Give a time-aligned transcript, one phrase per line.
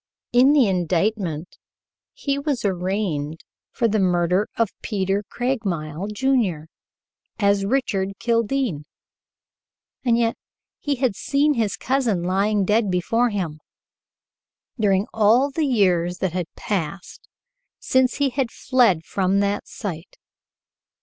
[0.33, 1.59] In the indictment
[2.11, 6.61] he was arraigned for the murder of Peter Craigmile, Jr.,
[7.37, 8.85] as Richard Kildene,
[10.03, 10.37] and yet
[10.79, 13.59] he had seen his cousin lying dead before him,
[14.79, 17.27] during all the years that had passed
[17.79, 20.17] since he had fled from that sight.